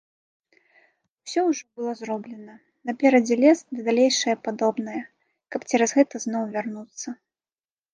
Усё 1.27 1.41
ўжо 1.49 1.63
было 1.81 1.91
зроблена, 1.99 2.55
наперадзе 2.91 3.35
лес 3.45 3.59
ды 3.73 3.79
далейшае 3.91 4.35
падобнае, 4.49 5.01
каб 5.55 5.61
цераз 5.71 5.89
гэта 6.01 6.15
зноў 6.31 6.43
вярнуцца. 6.59 7.21